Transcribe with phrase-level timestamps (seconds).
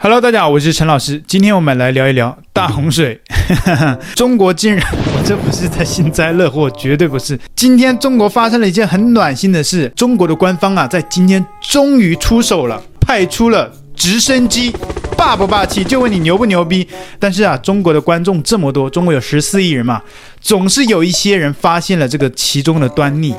[0.00, 1.20] Hello，大家好，我是陈老师。
[1.26, 3.20] 今天我们来聊一聊大洪水。
[4.14, 7.36] 中国竟然， 我这不是在幸灾乐祸，绝对不是。
[7.56, 14.72] 今天中国发生了一件很暖心的事，中国的官方啊，在今天终于出手了，派出了直升机，
[15.16, 15.82] 霸不霸气？
[15.82, 16.86] 就问你牛不牛逼？
[17.18, 20.00] 但是啊，中国的观众这么多，中国有十四亿人嘛，
[20.40, 23.34] 总是有一些人发现了这个其中的端倪。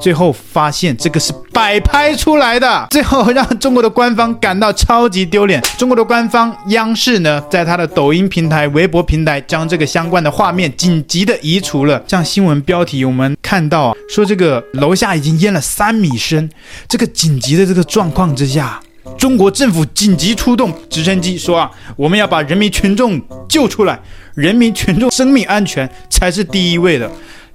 [0.00, 5.60] 最后发现这个是摆拍出来的，最后让中国的官方感到超级丢脸。
[5.76, 12.02] 中国的官方央视呢，在他的抖音平台、微博平台将这个相关的画面紧急的移除了。
[12.06, 16.48] 像新闻标题我们看到啊，说这个楼下已经淹了三米深，
[16.88, 18.80] 这个紧急的这个状况之下，
[19.18, 23.98] 中国政府紧急出动直升机，说啊，我们要把人民群众救出来，
[24.34, 27.10] 人民群众生命安全才是第一位的。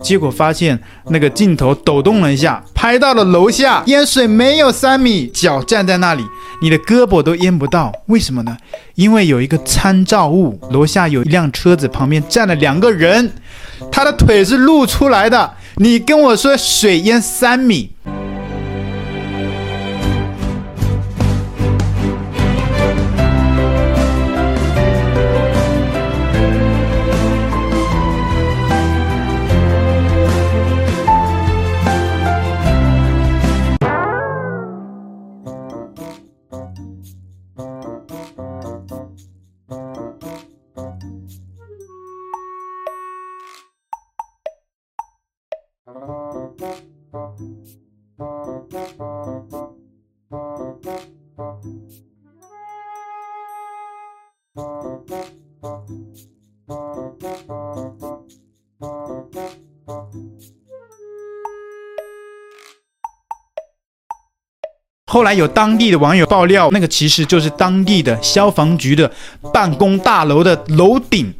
[0.05, 6.23] 结果发现那个镜头抖动了一下，拍到了楼下淹水没有三米，脚站在那里，
[6.61, 7.91] 你的胳膊都淹不到。
[8.05, 8.55] 为什么呢？
[8.93, 13.31] 因为有一个参照物，楼下有一辆车子，旁边站了两个人，
[13.91, 15.51] 他的腿是露出来的。
[15.77, 17.89] 你跟我说水淹三米。
[65.15, 69.09] 后来有当地的网友爆料，那个其实就是当地的消防局的
[69.53, 71.33] 办公大楼的楼顶。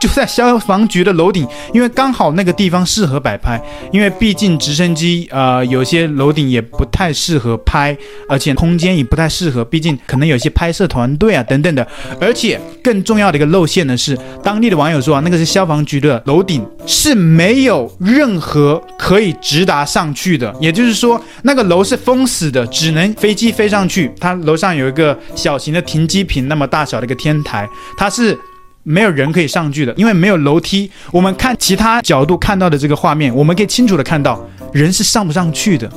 [0.00, 3.60] 就在消防局的楼顶，因为刚好那个地方适合摆拍，
[3.92, 7.96] 因为毕竟直升机，呃，有些楼顶也不太适合拍，
[8.28, 11.86] 而且空间也不太适合，毕竟可能有些拍摄团队啊等等的。
[12.20, 24.12] 而且更重要的一个露馅的是，当地的网友说啊，那个是消防局的楼顶是没有任何可以直达上去的，也就是说那个楼是封死的，只能飞机飞上去。
[24.20, 28.38] 它楼上有一个小型的停机坪那么大小的一个天台，它是。
[28.88, 30.90] 没有人可以上去的，因为没有楼梯。
[31.12, 35.92] 我们看其他角度看到的这个画面，我们可以清楚的看到人是上不上去的。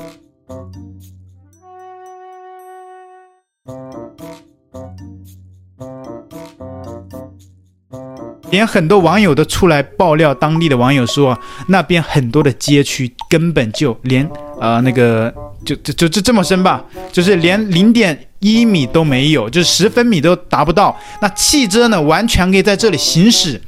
[8.49, 14.29] 连很多网友都出来爆料，当地的网友说，那边很多的街区根本就连
[14.61, 15.33] 呃那个
[15.65, 18.17] 就就就就这么深吧，就是连零点。
[18.43, 20.97] 一米都没有，就是十分米都达不到。
[21.21, 23.61] 那汽车呢，完全可以在这里行驶。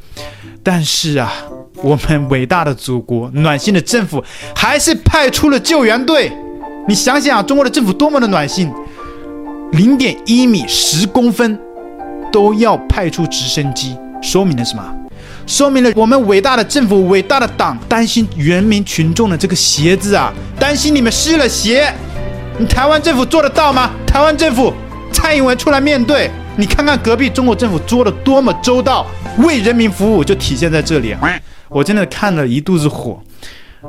[0.64, 1.32] 但是啊，
[1.84, 4.24] 我们伟大的祖国、暖心的政府，
[4.56, 6.32] 还是派出了救援队。
[6.88, 8.74] 你想想啊，中国的政府多么的暖心，
[9.74, 11.56] 零点一米、十公分
[12.32, 14.84] 都要派出直升机，说明了什么？
[15.46, 21.94] 说明了我们伟大的政府、伟大的党担心人民群众的这个鞋子啊，担心你们湿了鞋。
[22.58, 23.90] 你台湾政府做得到吗？
[24.06, 24.72] 台湾政府，
[25.12, 29.06] 蔡英文出来面对，你看看隔壁中国政府做的多么周到，
[29.40, 31.20] 为人民服务就体现在这里啊！
[31.70, 33.20] 我真的看了一肚子火，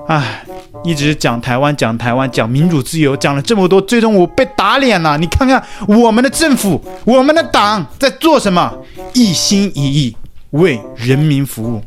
[0.09, 0.43] 唉，
[0.83, 5.19] 一直讲台湾，讲台湾，讲民主自由，讲了这么多，最终我被打脸了。
[5.19, 8.73] 你看看我们的政府，我们的党在做什么？
[9.13, 10.17] 一心一意
[10.55, 11.81] 为人民服务。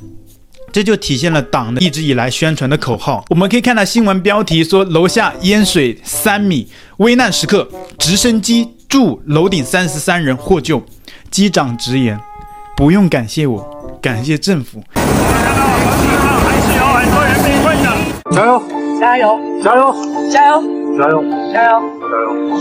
[0.72, 3.26] 这就体现了党的一直以来宣传的口号。
[3.30, 6.68] 我们可以看到新闻标题说，楼下淹水三米，
[6.98, 7.68] 危难时刻，
[7.98, 10.84] 直升机驻楼顶三十三人获救。
[11.32, 12.20] 机长直言
[12.78, 14.84] ：“不用感谢我，感谢政府。”
[18.30, 18.62] 加油！
[19.00, 19.40] 加油！
[19.64, 19.96] 加油！
[20.32, 20.62] 加油！
[20.98, 21.24] 加油！
[21.54, 21.82] 加油！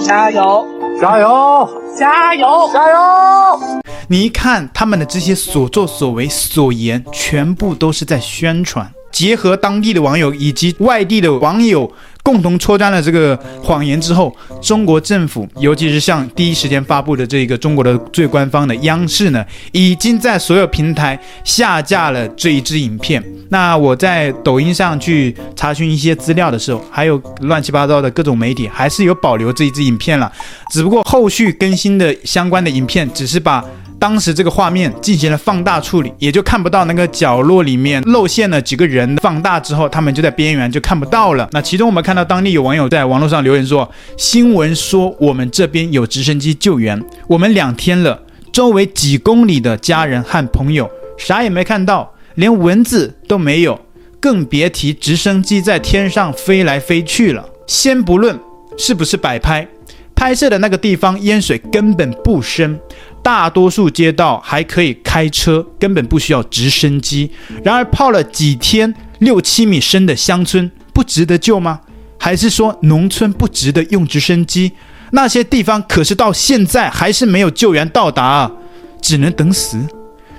[0.06, 0.31] 加油！
[0.31, 0.66] 加油！
[1.00, 1.69] 加油！
[1.99, 2.71] 加油！
[2.72, 3.85] 加油！
[4.09, 8.91] 你一看他们的这些所作所为所言，全部都是在宣传。
[9.13, 11.91] 结合当地的网友以及外地的网友
[12.22, 19.42] 共同戳穿了这个谎言之后，中国政府，尤其是像第一时间发布的这个中国的最官方的央视呢，
[19.72, 23.25] 已经在所有平台下架了这一支影片。
[23.48, 30.30] 那我在抖音上去查询一些资料的时候，还有乱七八糟的各种媒体还是有保留这一支影片了，
[30.71, 33.65] 只不过后续更新的相关的影片只是把。
[33.98, 39.16] 当时这个画面进行了放大处理，也就看不到那个角落里面露馅了几个人。
[39.16, 41.48] 放大之后，他们就在边缘就看不到了。
[41.53, 48.21] 那其中我们看到当地有网友在网络上留言说：“新闻说我们这边有直升机救援，我们两天了，
[48.53, 53.81] 周围几公里的家人和朋友啥也没看到，连蚊子都没有，
[54.21, 57.49] 更别提直升机在天上飞来飞去了。
[57.66, 58.39] 先不论
[58.77, 59.66] 是不是摆拍。”
[60.16, 62.80] 拍摄的那个地方淹水根本不深，
[63.22, 67.30] 大多数街道还可以开车，根本不需要直升机。
[67.63, 71.83] 然而泡了几天六七米深的乡村不值得救吗？
[72.18, 74.72] 还是说农村不值得用直升机？
[75.13, 78.53] 那些地方可是到现在还是没有救援到达啊，
[79.01, 79.78] 只能等死。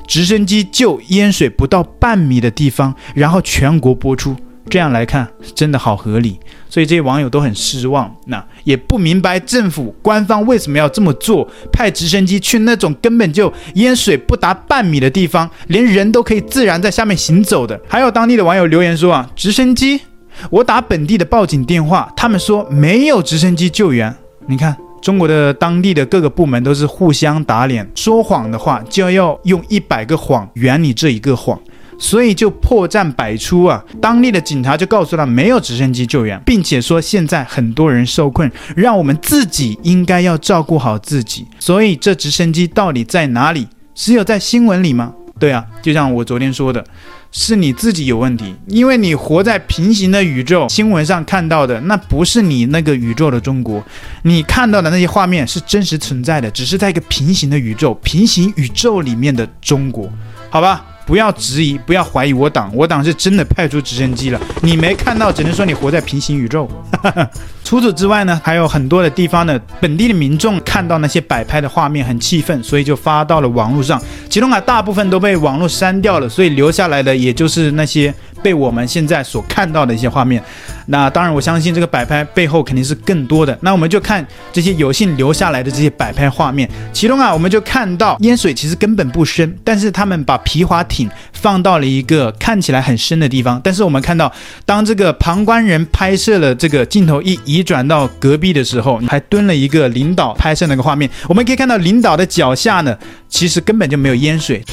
[0.07, 4.35] 直升机救淹水不到半米的地方，然后全国播出。
[4.69, 8.13] 这样来看，真的好合理，所以这些网友都很失望。
[8.25, 17.79] 那也不明白政府官方为什么要这么做，派直升机去那种根本就淹水不达半米的地方，连人都可以自然在下面行走的。
[17.87, 20.01] 还有当地的网友留言说啊，直升机，
[20.49, 24.13] 我打本地的报警电话，他们说没有直升机救援。
[24.47, 31.59] 你看，中国的当地的各个部门都是互相打脸，说谎的话就要用一百个谎圆你这一个谎。
[31.97, 33.83] 所以就破绽百出啊！
[34.01, 41.45] 当地的警察就告诉他没有直升机救援，并且说现在很多人受困，让我们自己应该要照顾好自己。
[41.59, 43.67] 所以这直升机到底在哪里？
[43.95, 45.13] 只有在新闻里吗？
[45.39, 46.83] 对啊，就像我昨天说的，
[47.31, 50.67] 是你自己有问题，因为你活在平行的宇宙。
[50.69, 53.83] 新闻上看到的那不是你那个宇宙的中国，
[54.23, 60.11] 你看到的那些画面是真实存在的，只是在一个平行的宇宙，平行宇宙里面的中国，
[60.50, 60.83] 好吧？
[61.07, 64.39] 不要质疑，不要怀疑我党，我党是真的派出直升机了。
[64.62, 66.69] 你没看到，只能说你活在平行宇宙。
[67.63, 74.01] 除此之外呢，还有很多的地方呢本地的民众看到那些摆拍的画面很气愤，所以就发到了网络上。
[74.30, 78.13] 其中啊，大部分都被网络删掉了，所以留下来的也就是那些
[78.44, 80.44] 被我们现在所看到的一些画面。
[80.89, 83.57] 那当然，我相信这个摆拍背后肯定是更多的。
[83.62, 86.69] 那我们就看这些有幸留下来的这些摆拍画面。
[86.94, 93.60] 其中啊，我们就看到淹水其实根本不深，但是他们把皮划艇放到了一个看起来很深的地方。
[93.63, 94.31] 但是我们看到，
[94.66, 101.10] 当这个旁观人拍摄了这个镜头一移转到隔壁的时候，还蹲了一个领导拍摄那个画面。
[101.28, 102.98] 我们可以看到领导的脚下呢，
[103.28, 104.63] 其实根本就没有淹水。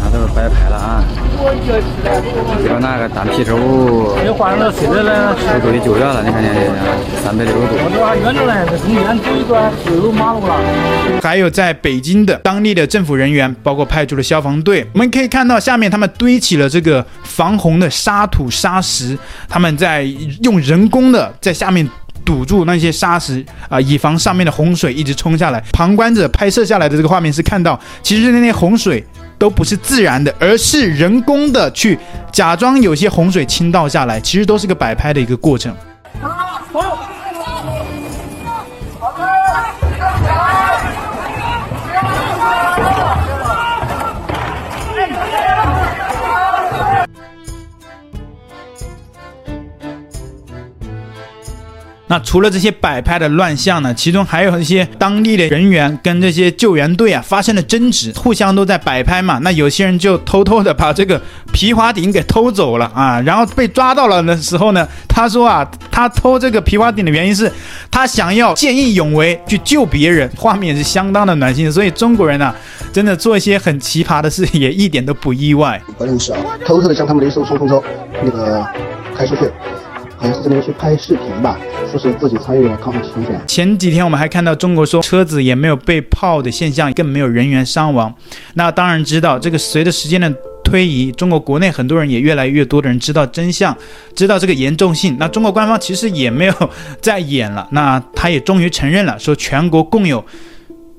[0.00, 1.25] 啊，都是摆拍了啊！
[2.62, 3.52] 只有那个单皮车，
[4.24, 6.22] 又换了水的呢，速度的救援了。
[6.24, 6.60] 你看见没？
[7.22, 7.66] 三百六十度。
[11.22, 19.16] 还有在北京的当地的政府人员，包括派出了消防队，我们可以看到下面他们堆起了这个防洪的沙土沙石，
[19.48, 20.02] 他们在
[20.42, 21.88] 用人工的在下面
[22.24, 25.62] 堵住那些沙石啊，以防上面的洪水一直冲下来。
[25.72, 29.04] 旁观者拍摄下来的这个画面是看到，其实那些洪水。
[29.38, 31.98] 都不是自然的，而是人工的去
[32.32, 35.74] 假装有些洪水倾倒下来，其实都是个摆拍的一个过程。
[52.24, 59.38] 除了这些摆拍的乱象呢，其中还有一些当地的人员跟这些救援队啊发生了争执，互相都在摆拍嘛。
[59.42, 61.20] 那有些人就偷偷的把这个
[61.52, 67.50] 皮划艇给偷走了啊，然后被抓到了的时候呢，他说啊，他偷这个皮划艇的原因是
[67.90, 71.70] 他想要见义勇为去救别人，画面是相当的暖心。
[71.70, 72.54] 所以中国人啊，
[72.92, 75.80] 真的做一些很奇葩的事也一点都不意外。
[75.96, 77.82] 关键是啊，偷偷的将他们的一艘冲锋舟
[78.22, 78.66] 那个
[79.16, 79.50] 开出去。
[80.16, 81.58] 好像是这边去拍视频吧，
[81.90, 83.40] 说是自己参与了抗洪抢险。
[83.46, 88.14] 前几天我们还看到中国说车子也没有被泡的现象，更没有人员伤亡。
[88.54, 90.32] 那当然知道这个，随着时间的
[90.64, 93.76] 推移，中国国内很多人也越来越多的人知道真相，
[94.14, 95.16] 知道这个严重性。
[95.20, 96.70] 那中国官方其实也没有
[97.00, 100.24] 再演了，那他也终于承认了，说全国共有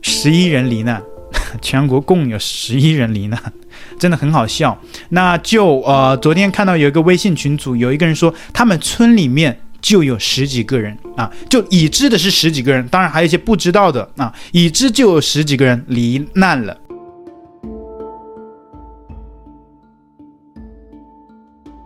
[0.02, 1.02] 十一人罹难，
[1.62, 3.42] 全国共有十一人罹难。
[3.98, 4.78] 真的很好笑，
[5.10, 16.78] 那就呃，昨天看到有一个微信群组，有一个人说他们村里面就有十几个人啊，就已知的是十几个人，当然还有一些不知道的啊，已知就有十几个人罹难了。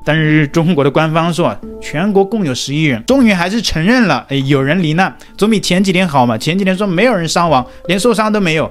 [0.03, 6.35] 但是中国的官方说全国共有十一人，终于还是承认了，哎，有人罹难，总比前几天好嘛。
[6.35, 8.69] 前几天说没有人伤亡，连受伤都没有。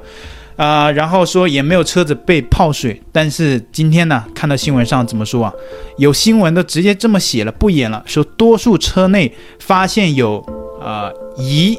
[0.60, 5.50] 啊、呃，然后说也没有车子被泡水，但是今天呢，看到新闻上怎么说啊？
[5.96, 10.44] 有新闻都直接这么写了，不演了，说多数车内发现有
[10.78, 11.78] 呃遗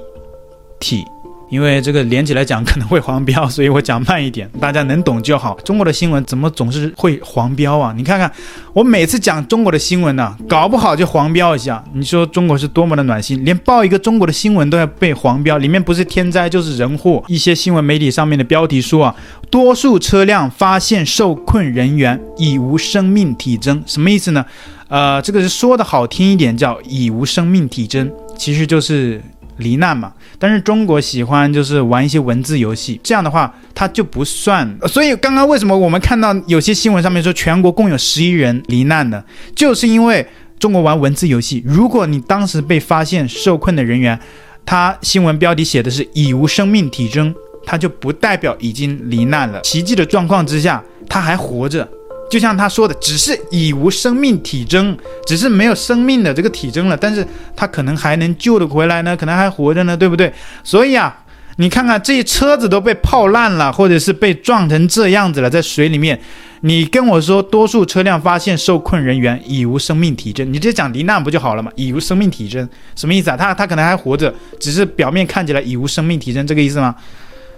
[0.80, 1.06] 体，
[1.52, 5.54] 因为这个连起来讲可能会黄标，所以我讲慢一点，大家能懂就好。
[5.66, 7.94] 中国的新闻怎么总是会黄标啊？
[7.96, 8.32] 你看看，
[8.72, 11.84] 我每次讲中国的新闻呢、搞不好就黄标一下。
[11.94, 17.22] 你说中国是多么的暖心，连报一个中国的新闻都要被黄标，里面不是天灾就是人祸。
[17.28, 19.16] 一些新闻媒体上面的标题说啊，
[19.50, 24.46] 多数车辆发现受困人员已无生命体征，什么意思呢？
[24.88, 29.22] 呃，这个是说的好听一点叫已无生命体征，其实就是。
[29.62, 34.78] 罹难嘛，但是中国喜欢就是玩一些文字游戏，这样的话它就不算。
[34.88, 39.24] 所以刚刚为什么我们看到有些新闻上面说全国共有十一人罹难呢？
[39.56, 40.28] 就是因为
[40.60, 41.64] 中国玩文字游戏。
[41.66, 44.20] 如果你当时被发现受困的人员，
[44.66, 47.34] 他新闻标题写的是已无生命体征，
[47.66, 49.62] 他就不代表已经罹难了。
[49.62, 51.88] 奇迹的状况之下，他还活着。
[52.32, 54.98] 就像他说的，只是已无生命体征，
[55.28, 60.32] 只是没有生命的这个体征了，但是他可能还能救得回来呢，可能还活着呢，对不对？
[60.64, 61.14] 所以啊，
[61.58, 66.18] 你看看这些车子都被泡烂了，或者是被撞成这样子了，在水里面，
[66.62, 71.70] 你跟我说多数车辆发现受困人员已无生命体征，你直接讲罹难不就好了吗？
[71.76, 73.36] 已无生命体征什么意思啊？
[73.36, 76.96] 他他可能还活着，只是表面看起来已无生命体征，这个意思吗？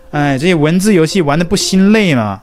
[0.09, 2.39] 哎，这些文字游戏玩得不心累吗？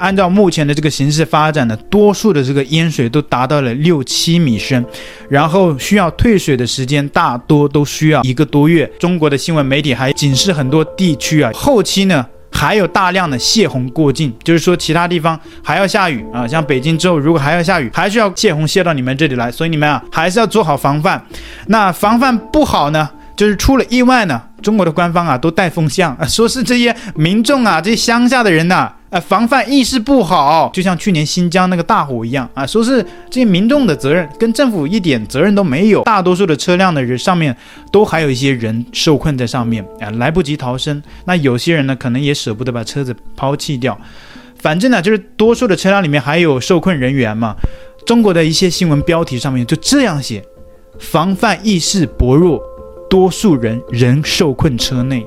[0.00, 4.82] 按照目前的这个形势发展呢，多数的这个淹水都达到了六七米深，
[5.28, 8.90] 然后需要退水的时间大多都需要一个多月。
[8.98, 21.22] 中国的新闻媒体还警示很多地区啊，后期呢还有大量的泄洪过境，就是说其他地方还要下雨啊，像北京之后如果还要下雨，还是要泄洪泄到你们这里来，所以你们啊还是要做好防范。
[21.66, 36.02] 那防范不好呢，就是出了意外呢，中国的官方啊都带风向啊，说是这些民众啊，这些乡下的人呐、呃，防范意识不好，就像去年新疆那个大火一样啊，说是这些民众的责任，跟政府一点责任都没有。
[36.04, 37.54] 大多数的车辆的人上面
[37.90, 41.02] 都还有一些人受困在上面啊，来不及逃生。
[41.24, 43.98] 那有些人呢，可能也舍不得把车子抛弃掉。
[44.60, 47.56] 反正呢，就是多数的车辆里面还有受困人员嘛。
[48.06, 50.40] 中国的一些新闻标题上面就这样写：
[51.00, 52.62] 防范意识薄弱，
[53.08, 55.26] 多数人仍受困车内。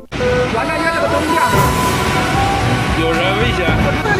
[3.40, 3.66] 危险！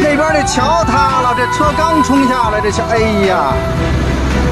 [0.00, 3.54] 那边的桥塌了，这车刚冲下来，这桥，哎呀，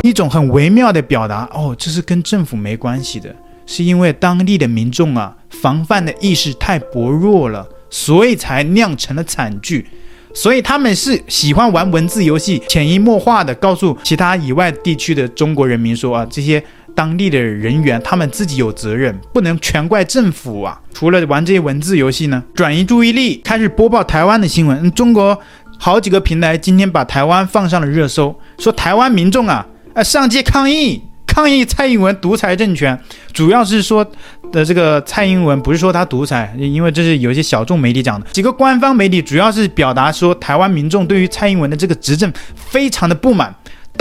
[0.02, 3.34] 一种很微妙的表达哦，这是跟政府没关系的，
[3.66, 9.86] 是因为当地的民众啊，防范的意识太薄弱了，所以才酿成了惨剧。
[10.34, 16.62] 所以他们是喜欢玩文字游戏，潜移默化的告诉其他以外地区的中国人民说啊，这些
[16.94, 20.80] 当地的人员他们自己有责任，不能全怪政府啊。
[20.92, 25.38] 除了玩这些文字游戏呢，转移注意力，开始播报台湾的新闻，中国。
[25.78, 32.96] 好几个平台今天把台湾放上了热搜，说台湾民众啊，呃，上街抗议，抗议蔡英文独裁政权，
[33.32, 34.06] 主要是说
[34.52, 43.52] 的这个蔡英文不是说他独裁，因为这是有一些小众媒体讲的，几个官方媒体主要是表达说台湾民众对于蔡英文的这个执政非常的不满，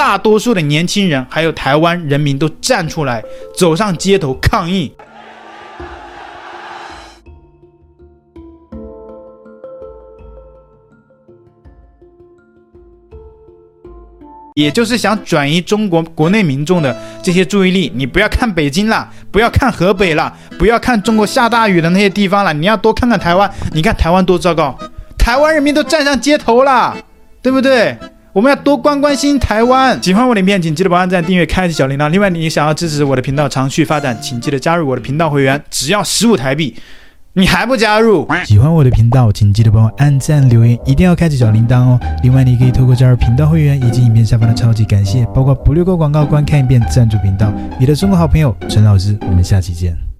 [0.01, 3.23] 大多数的年轻人还有台湾人民都站出来
[3.55, 4.91] 走上街头抗议。
[14.55, 23.47] 也就是想转移中国国内民众的这些注意力，你不要看北京了，不要看河北了，不要看中国下大雨的那些地方了，你要多看看台湾。
[23.71, 24.75] 你看台湾多糟糕，
[25.15, 26.97] 台湾人民都站上街头了，
[27.43, 27.95] 对不对？
[28.33, 30.01] 我们要多关关心台湾。
[30.01, 32.07] 喜欢我的影片，请记得帮按赞、订阅、开启小铃铛。
[32.09, 36.75] 另外，你想要支持我的频道长续发展，请记得加入我的频道会员，只要十五台币。
[37.33, 38.27] 你还不加入？
[38.45, 41.99] 喜欢我的频道，请记得帮我按赞、留言，一定要开启小铃铛哦。
[42.23, 47.51] 另外，你可以透过加入频道会员以及影片下方的超级感谢，包括不略过广告、观看一遍赞助频道。
[47.79, 50.10] 你的中国好朋友陈老师，我们下期见。